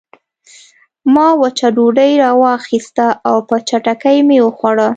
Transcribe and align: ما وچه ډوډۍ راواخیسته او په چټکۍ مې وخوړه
ما 1.13 1.27
وچه 1.41 1.67
ډوډۍ 1.75 2.11
راواخیسته 2.23 3.07
او 3.29 3.37
په 3.47 3.55
چټکۍ 3.67 4.17
مې 4.27 4.39
وخوړه 4.45 4.87